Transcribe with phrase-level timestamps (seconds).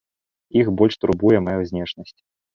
[0.61, 2.19] Іх больш турбуе мая знешнасць.